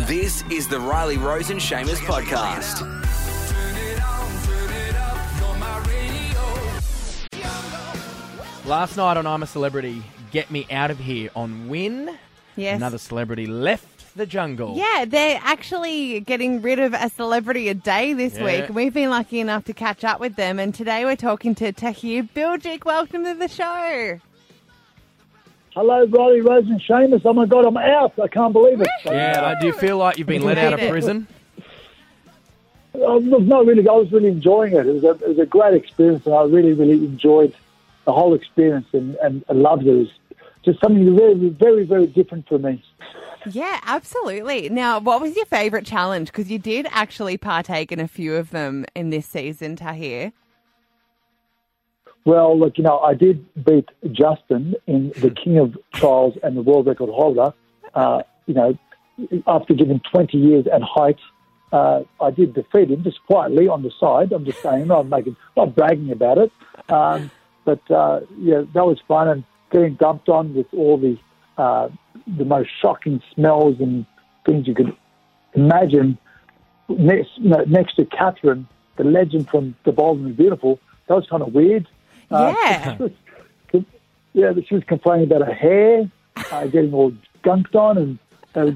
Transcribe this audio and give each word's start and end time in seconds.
This 0.00 0.42
is 0.50 0.68
the 0.68 0.78
Riley 0.80 1.16
Rose 1.16 1.50
and 1.50 1.60
Seamus 1.60 1.96
podcast. 1.98 2.82
Last 8.66 8.96
night 8.96 9.16
on 9.16 9.26
I'm 9.26 9.42
a 9.42 9.46
Celebrity, 9.46 10.02
Get 10.30 10.50
Me 10.50 10.66
Out 10.70 10.90
of 10.90 10.98
Here 10.98 11.30
on 11.36 11.68
Win. 11.68 12.18
Yes. 12.56 12.76
Another 12.76 12.98
celebrity 12.98 13.46
left 13.46 14.16
the 14.16 14.26
jungle. 14.26 14.74
Yeah, 14.76 15.04
they're 15.06 15.40
actually 15.42 16.20
getting 16.20 16.62
rid 16.62 16.78
of 16.78 16.94
a 16.94 17.08
celebrity 17.10 17.68
a 17.68 17.74
day 17.74 18.12
this 18.14 18.34
Yeah. 18.36 18.44
week. 18.44 18.70
We've 18.70 18.94
been 18.94 19.10
lucky 19.10 19.40
enough 19.40 19.64
to 19.64 19.72
catch 19.72 20.02
up 20.04 20.20
with 20.20 20.36
them, 20.36 20.58
and 20.58 20.74
today 20.74 21.04
we're 21.04 21.16
talking 21.16 21.54
to 21.56 21.72
Tahir 21.72 22.22
Bilgic. 22.34 22.84
Welcome 22.84 23.24
to 23.24 23.34
the 23.34 23.48
show. 23.48 24.20
Hello, 25.74 26.06
Riley, 26.06 26.40
Rose, 26.40 26.66
and 26.68 26.80
Seamus. 26.82 27.22
Oh 27.24 27.32
my 27.32 27.46
God, 27.46 27.64
I'm 27.64 27.76
out. 27.76 28.16
I 28.22 28.28
can't 28.28 28.52
believe 28.52 28.80
it. 28.80 28.88
Yeah, 29.04 29.54
I 29.56 29.60
do 29.60 29.66
you 29.66 29.72
feel 29.72 29.98
like 29.98 30.18
you've 30.18 30.28
been 30.28 30.44
let 30.44 30.56
out 30.56 30.72
of 30.72 30.88
prison. 30.88 31.26
Uh, 32.94 33.16
look, 33.16 33.42
no, 33.42 33.64
really, 33.64 33.86
I 33.88 33.92
was 33.92 34.12
really 34.12 34.28
enjoying 34.28 34.74
it. 34.74 34.86
It 34.86 34.92
was, 34.92 35.02
a, 35.02 35.10
it 35.10 35.28
was 35.30 35.38
a 35.40 35.46
great 35.46 35.74
experience, 35.74 36.24
and 36.26 36.34
I 36.34 36.42
really, 36.44 36.74
really 36.74 37.04
enjoyed 37.04 37.56
the 38.04 38.12
whole 38.12 38.34
experience 38.34 38.86
and, 38.92 39.16
and, 39.16 39.44
and 39.48 39.62
loved 39.62 39.82
it. 39.82 39.88
It 39.88 39.96
was 39.96 40.10
just 40.64 40.80
something 40.80 41.16
very, 41.16 41.48
very, 41.48 41.84
very 41.84 42.06
different 42.06 42.46
for 42.46 42.58
me. 42.58 42.80
Yeah, 43.50 43.80
absolutely. 43.82 44.68
Now, 44.68 45.00
what 45.00 45.20
was 45.20 45.34
your 45.34 45.44
favourite 45.46 45.84
challenge? 45.84 46.28
Because 46.28 46.52
you 46.52 46.60
did 46.60 46.86
actually 46.90 47.36
partake 47.36 47.90
in 47.90 47.98
a 47.98 48.06
few 48.06 48.36
of 48.36 48.50
them 48.50 48.86
in 48.94 49.10
this 49.10 49.26
season, 49.26 49.74
Tahir. 49.74 50.32
Well, 52.24 52.58
look, 52.58 52.78
you 52.78 52.84
know, 52.84 52.98
I 53.00 53.14
did 53.14 53.46
beat 53.64 53.88
Justin 54.12 54.74
in 54.86 55.10
the 55.16 55.30
King 55.44 55.58
of 55.58 55.76
Trials 55.92 56.36
and 56.42 56.56
the 56.56 56.62
world 56.62 56.86
record 56.86 57.10
holder. 57.10 57.52
Uh, 57.94 58.22
you 58.46 58.54
know, 58.54 58.78
after 59.46 59.74
giving 59.74 60.00
20 60.10 60.36
years 60.38 60.66
at 60.72 60.82
height, 60.82 61.18
uh, 61.72 62.02
I 62.20 62.30
did 62.30 62.54
defeat 62.54 62.90
him 62.90 63.02
just 63.02 63.24
quietly 63.26 63.68
on 63.68 63.82
the 63.82 63.90
side. 63.98 64.32
I'm 64.32 64.44
just 64.44 64.62
saying, 64.62 64.86
not 64.86 65.06
making, 65.06 65.36
not 65.56 65.74
bragging 65.74 66.10
about 66.12 66.38
it. 66.38 66.52
Um, 66.88 67.30
but 67.64 67.90
uh, 67.90 68.20
yeah, 68.38 68.62
that 68.74 68.86
was 68.86 68.98
fun 69.08 69.28
and 69.28 69.44
getting 69.70 69.94
dumped 69.94 70.28
on 70.28 70.54
with 70.54 70.66
all 70.72 70.96
the 70.96 71.18
uh, 71.56 71.88
the 72.38 72.44
most 72.44 72.70
shocking 72.80 73.20
smells 73.34 73.76
and 73.80 74.06
things 74.46 74.66
you 74.66 74.74
could 74.74 74.96
imagine. 75.54 76.18
Next, 76.88 77.30
next 77.38 77.94
to 77.96 78.04
Katherine, 78.04 78.68
the 78.96 79.04
legend 79.04 79.48
from 79.48 79.74
The 79.84 79.92
Bold 79.92 80.18
and 80.18 80.30
the 80.30 80.34
Beautiful, 80.34 80.78
that 81.08 81.14
was 81.14 81.26
kind 81.28 81.42
of 81.42 81.54
weird. 81.54 81.88
Uh, 82.30 82.54
Yeah. 82.56 82.98
yeah, 84.32 84.52
but 84.52 84.66
she 84.66 84.74
was 84.74 84.84
complaining 84.84 85.30
about 85.30 85.46
her 85.46 85.54
hair 85.54 86.10
uh, 86.50 86.66
getting 86.66 86.92
all 86.92 87.12
gunked 87.42 87.74
on, 87.74 87.98
and 87.98 88.18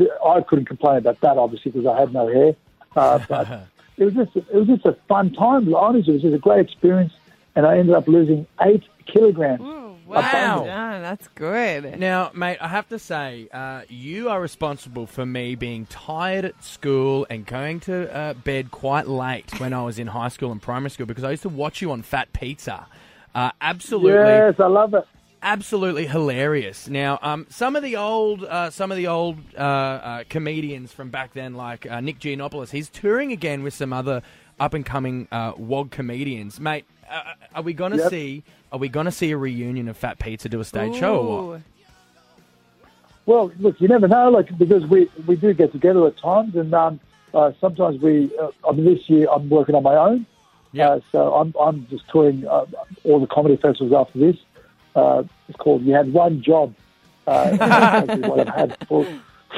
uh, 0.00 0.04
I 0.26 0.40
couldn't 0.42 0.66
complain 0.66 0.98
about 0.98 1.20
that 1.20 1.38
obviously 1.38 1.70
because 1.72 1.86
I 1.86 1.98
had 1.98 2.12
no 2.12 2.26
hair. 2.28 2.54
Uh, 2.94 3.18
but 3.28 3.48
it 3.96 4.04
was 4.04 4.14
just 4.14 4.36
it 4.36 4.54
was 4.54 4.66
just 4.66 4.84
a 4.86 4.96
fun 5.08 5.32
time. 5.32 5.72
Honestly, 5.74 6.12
it 6.12 6.16
was 6.16 6.22
just 6.22 6.34
a 6.34 6.38
great 6.38 6.60
experience, 6.60 7.12
and 7.54 7.66
I 7.66 7.78
ended 7.78 7.94
up 7.94 8.08
losing 8.08 8.46
eight 8.62 8.84
kilograms. 9.06 9.60
Wow. 10.06 10.60
Oh, 10.60 11.00
that's 11.02 11.26
good. 11.34 11.98
Now, 11.98 12.30
mate, 12.32 12.58
I 12.60 12.68
have 12.68 12.88
to 12.90 12.98
say, 12.98 13.48
uh, 13.52 13.82
you 13.88 14.28
are 14.28 14.40
responsible 14.40 15.06
for 15.08 15.26
me 15.26 15.56
being 15.56 15.84
tired 15.86 16.44
at 16.44 16.62
school 16.62 17.26
and 17.28 17.44
going 17.44 17.80
to 17.80 18.14
uh, 18.16 18.34
bed 18.34 18.70
quite 18.70 19.08
late 19.08 19.58
when 19.58 19.72
I 19.72 19.82
was 19.82 19.98
in 19.98 20.06
high 20.06 20.28
school 20.28 20.52
and 20.52 20.62
primary 20.62 20.90
school 20.90 21.06
because 21.06 21.24
I 21.24 21.32
used 21.32 21.42
to 21.42 21.48
watch 21.48 21.82
you 21.82 21.90
on 21.90 22.02
Fat 22.02 22.32
Pizza. 22.32 22.86
Uh, 23.36 23.50
absolutely, 23.60 24.32
Yes, 24.32 24.54
I 24.58 24.66
love 24.66 24.94
it. 24.94 25.04
absolutely 25.42 26.06
hilarious. 26.06 26.88
Now, 26.88 27.18
um, 27.20 27.46
some 27.50 27.76
of 27.76 27.82
the 27.82 27.96
old, 27.96 28.42
uh, 28.42 28.70
some 28.70 28.90
of 28.90 28.96
the 28.96 29.08
old 29.08 29.36
uh, 29.54 29.60
uh, 29.60 30.24
comedians 30.30 30.90
from 30.90 31.10
back 31.10 31.34
then, 31.34 31.52
like 31.54 31.84
uh, 31.88 32.00
Nick 32.00 32.18
Giannopoulos, 32.18 32.70
he's 32.70 32.88
touring 32.88 33.32
again 33.32 33.62
with 33.62 33.74
some 33.74 33.92
other 33.92 34.22
up 34.58 34.72
and 34.72 34.86
coming 34.86 35.28
uh, 35.30 35.52
WOG 35.58 35.90
comedians. 35.90 36.58
Mate, 36.58 36.86
uh, 37.10 37.34
are 37.54 37.60
we 37.62 37.74
going 37.74 37.92
to 37.92 37.98
Yep. 37.98 38.10
see? 38.10 38.42
Are 38.72 38.78
we 38.78 38.88
going 38.88 39.04
to 39.04 39.12
see 39.12 39.30
a 39.32 39.36
reunion 39.36 39.86
of 39.88 39.98
Fat 39.98 40.18
Pizza 40.18 40.48
do 40.48 40.58
a 40.60 40.64
stage 40.64 40.96
show 40.96 41.16
or 41.18 41.48
what? 41.50 41.60
Well, 43.26 43.52
look, 43.58 43.78
you 43.82 43.88
never 43.88 44.08
know, 44.08 44.30
like 44.30 44.56
because 44.56 44.86
we 44.86 45.10
we 45.26 45.36
do 45.36 45.52
get 45.52 45.72
together 45.72 46.06
at 46.06 46.16
times, 46.16 46.54
and 46.56 46.72
um, 46.72 47.00
uh, 47.34 47.52
sometimes 47.60 48.00
we. 48.00 48.30
Uh, 48.40 48.48
I 48.66 48.72
mean, 48.72 48.86
this 48.86 49.10
year 49.10 49.26
I'm 49.30 49.50
working 49.50 49.74
on 49.74 49.82
my 49.82 49.94
own, 49.96 50.24
Yeah. 50.76 50.90
uh, 50.90 51.00
so 51.12 51.34
I'm 51.34 51.54
I'm 51.60 51.86
just 51.88 52.08
touring 52.08 52.46
uh, 52.46 52.66
all 53.04 53.20
the 53.20 53.26
comedy 53.26 53.56
festivals 53.56 53.92
after 53.92 54.18
this. 54.18 54.36
Uh, 54.94 55.22
it's 55.48 55.56
called 55.58 55.82
"You 55.84 55.94
Had 55.94 56.12
One 56.12 56.42
Job." 56.42 56.74
Uh, 57.26 58.04
what 58.28 58.40
I've 58.48 58.54
had 58.54 58.86
for, 58.88 59.04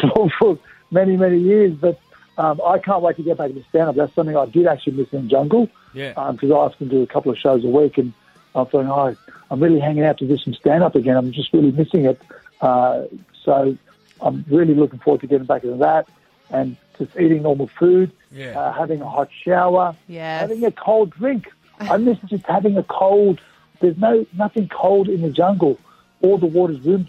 for 0.00 0.30
for 0.38 0.58
many 0.90 1.16
many 1.16 1.38
years, 1.38 1.74
but 1.74 1.98
um, 2.38 2.60
I 2.64 2.78
can't 2.78 3.02
wait 3.02 3.16
to 3.16 3.22
get 3.22 3.36
back 3.38 3.52
to 3.52 3.64
stand 3.68 3.88
up. 3.88 3.96
That's 3.96 4.14
something 4.14 4.36
I 4.36 4.46
did 4.46 4.66
actually 4.66 4.94
miss 4.94 5.12
in 5.12 5.28
Jungle 5.28 5.68
Yeah. 5.92 6.10
because 6.32 6.50
I 6.50 6.54
often 6.54 6.88
do 6.88 7.02
a 7.02 7.06
couple 7.06 7.32
of 7.32 7.38
shows 7.38 7.64
a 7.64 7.68
week, 7.68 7.98
and 7.98 8.12
I'm 8.54 8.66
feeling, 8.66 8.88
oh, 8.88 9.14
I'm 9.50 9.60
really 9.60 9.80
hanging 9.80 10.04
out 10.04 10.18
to 10.18 10.26
do 10.26 10.38
some 10.38 10.54
stand 10.54 10.82
up 10.84 10.94
again. 10.94 11.16
I'm 11.16 11.32
just 11.32 11.52
really 11.52 11.72
missing 11.72 12.04
it. 12.06 12.20
Uh, 12.60 13.02
so 13.44 13.76
I'm 14.20 14.44
really 14.48 14.74
looking 14.74 15.00
forward 15.00 15.20
to 15.22 15.26
getting 15.26 15.46
back 15.46 15.64
into 15.64 15.76
that 15.78 16.08
and 16.50 16.76
just 16.98 17.16
eating 17.18 17.42
normal 17.42 17.68
food, 17.78 18.10
Yeah. 18.32 18.58
uh, 18.58 18.72
having 18.72 19.00
a 19.00 19.08
hot 19.08 19.28
shower, 19.44 19.94
Yes. 20.08 20.40
having 20.42 20.64
a 20.64 20.70
cold 20.72 21.10
drink. 21.10 21.46
I 21.80 21.96
miss 21.96 22.18
just 22.26 22.44
having 22.46 22.76
a 22.76 22.82
cold. 22.82 23.40
There's 23.80 23.96
no 23.98 24.26
nothing 24.36 24.68
cold 24.68 25.08
in 25.08 25.22
the 25.22 25.30
jungle. 25.30 25.78
All 26.22 26.36
the 26.38 26.46
water's 26.46 26.80
room 26.80 27.06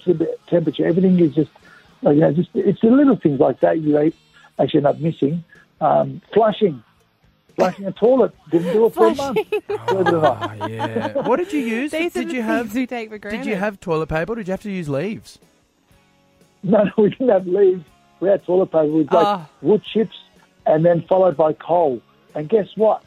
temperature. 0.48 0.86
Everything 0.86 1.20
is 1.20 1.34
just, 1.34 1.50
you 2.04 2.14
know, 2.14 2.32
just 2.32 2.50
it's 2.54 2.80
the 2.82 2.92
little 2.92 3.16
things 3.16 3.40
like 3.40 3.60
that 3.62 3.80
you 3.82 3.98
ate- 3.98 4.16
actually 4.60 4.78
end 4.80 4.86
up 4.88 5.00
missing. 5.00 5.44
Um, 5.82 6.22
flushing, 6.34 6.84
flushing 7.56 7.86
a 7.88 7.92
toilet 7.92 8.34
didn't 8.52 8.74
do 8.74 8.86
it 8.86 8.94
for 8.94 9.08
a 9.08 9.16
month. 9.16 9.36
Believe 9.50 9.64
it 9.70 9.92
or 9.96 10.04
not. 10.04 10.58
Oh, 10.62 10.68
yeah. 10.68 11.14
What 11.28 11.38
did 11.38 11.52
you 11.52 11.62
use? 11.62 11.92
These 11.92 12.16
are 12.16 12.20
did 12.20 12.30
the 12.30 12.34
you 12.36 12.42
have? 12.44 12.66
things 12.68 12.76
we 12.76 12.86
take 12.86 13.10
for 13.10 13.18
granted. 13.18 13.40
Did 13.40 13.48
you 13.50 13.56
have 13.56 13.80
toilet 13.80 14.10
paper? 14.10 14.34
or 14.34 14.36
Did 14.36 14.48
you 14.48 14.52
have 14.52 14.62
to 14.62 14.72
use 14.72 14.88
leaves? 14.90 15.40
No, 16.62 16.84
no, 16.84 16.92
we 16.98 17.10
didn't 17.10 17.30
have 17.30 17.48
leaves. 17.48 17.84
We 18.20 18.30
had 18.30 18.44
toilet 18.46 18.68
paper. 18.68 18.86
We 18.88 19.00
had 19.04 19.14
like 19.14 19.28
Oh. 19.28 19.46
wood 19.62 19.84
chips 19.84 20.18
and 20.66 20.86
then 20.86 21.04
followed 21.08 21.38
by 21.38 21.54
coal. 21.54 22.02
And 22.36 22.48
guess 22.50 22.68
what? 22.76 23.02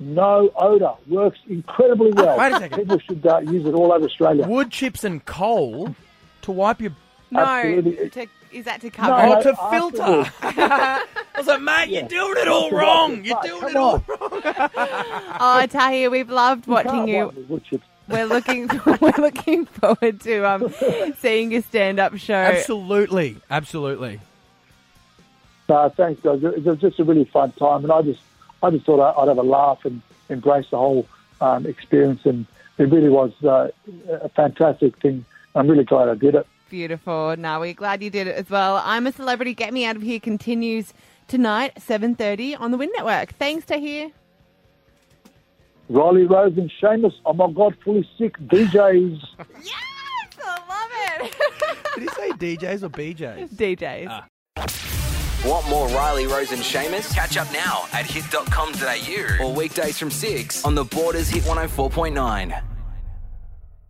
No 0.00 0.50
odor. 0.56 0.92
Works 1.08 1.40
incredibly 1.48 2.12
well. 2.12 2.38
Wait 2.38 2.52
a 2.52 2.58
second. 2.58 2.78
People 2.78 2.98
should 3.00 3.26
uh, 3.26 3.38
use 3.38 3.66
it 3.66 3.74
all 3.74 3.92
over 3.92 4.04
Australia. 4.06 4.46
Wood 4.46 4.70
chips 4.70 5.02
and 5.04 5.24
coal 5.24 5.94
to 6.42 6.52
wipe 6.52 6.80
your. 6.80 6.92
No. 7.30 7.40
Absolutely. 7.42 8.10
To, 8.10 8.26
is 8.52 8.64
that 8.64 8.80
to 8.82 8.86
No, 8.86 8.90
cover? 8.92 9.12
Oh, 9.14 9.34
no, 9.34 9.42
to 9.42 9.56
filter. 9.70 10.32
I 10.42 11.04
was 11.36 11.46
like, 11.46 11.60
mate, 11.60 11.88
you're 11.90 12.08
doing 12.08 12.34
it 12.38 12.48
all 12.48 12.70
wrong. 12.70 13.24
You're 13.24 13.38
doing 13.42 13.60
Come 13.60 13.70
it 13.70 13.76
all 13.76 13.94
on. 13.94 14.04
wrong. 14.08 14.70
Oh, 15.40 15.66
Tahir, 15.68 16.10
we've 16.10 16.30
loved 16.30 16.66
watching 16.66 17.08
you. 17.08 17.32
wood 17.48 17.64
chips. 17.64 17.84
We're 18.08 18.24
looking 18.24 18.68
we're 19.02 19.12
looking 19.18 19.66
forward 19.66 20.20
to 20.22 20.42
um 20.48 20.72
seeing 21.18 21.52
your 21.52 21.60
stand 21.62 21.98
up 22.00 22.16
show. 22.16 22.32
Absolutely, 22.34 23.36
absolutely. 23.50 24.20
No, 25.68 25.92
thanks, 25.94 26.22
guys. 26.22 26.42
It 26.42 26.64
was 26.64 26.78
just 26.80 26.98
a 26.98 27.04
really 27.04 27.26
fun 27.26 27.52
time, 27.52 27.84
and 27.84 27.92
I 27.92 28.02
just, 28.02 28.20
I 28.62 28.70
just 28.70 28.86
thought 28.86 29.00
I'd 29.18 29.28
have 29.28 29.38
a 29.38 29.42
laugh 29.42 29.84
and 29.84 30.00
embrace 30.28 30.66
the 30.70 30.78
whole 30.78 31.06
um, 31.40 31.66
experience, 31.66 32.24
and 32.24 32.46
it 32.78 32.84
really 32.84 33.10
was 33.10 33.32
uh, 33.44 33.68
a 34.08 34.28
fantastic 34.30 34.96
thing. 35.00 35.24
I'm 35.54 35.68
really 35.68 35.84
glad 35.84 36.08
I 36.08 36.14
did 36.14 36.34
it. 36.34 36.46
Beautiful. 36.70 37.34
Now 37.36 37.60
we're 37.60 37.74
glad 37.74 38.02
you 38.02 38.10
did 38.10 38.26
it 38.26 38.36
as 38.36 38.50
well. 38.50 38.80
I'm 38.84 39.06
a 39.06 39.12
celebrity. 39.12 39.54
Get 39.54 39.72
me 39.72 39.84
out 39.84 39.96
of 39.96 40.02
here 40.02 40.20
continues 40.20 40.92
tonight, 41.26 41.80
seven 41.80 42.14
thirty 42.14 42.54
on 42.54 42.70
the 42.70 42.76
Win 42.78 42.90
Network. 42.94 43.32
Thanks, 43.34 43.64
Tahir. 43.64 44.10
Riley 45.88 46.24
Rose 46.24 46.56
and 46.58 46.70
Seamus. 46.80 47.14
Oh 47.24 47.32
my 47.32 47.50
God, 47.50 47.74
fully 47.84 48.08
sick 48.18 48.38
DJs. 48.38 49.20
Yes, 49.64 50.44
I 50.44 51.20
love 51.20 51.30
it. 51.30 51.34
Did 51.94 52.02
he 52.02 52.08
say 52.08 52.30
DJs 52.56 52.82
or 52.82 52.90
BJs? 52.90 53.48
DJs. 54.56 54.97
Want 55.46 55.68
more 55.68 55.86
Riley, 55.88 56.26
Rose 56.26 56.50
and 56.52 56.62
Seamus? 56.62 57.14
Catch 57.14 57.36
up 57.36 57.50
now 57.52 57.84
at 57.92 58.06
hit.com.au 58.06 59.44
or 59.44 59.54
weekdays 59.54 59.98
from 59.98 60.10
6 60.10 60.64
on 60.64 60.74
the 60.74 60.84
Borders 60.84 61.28
Hit 61.28 61.44
104.9. 61.44 62.77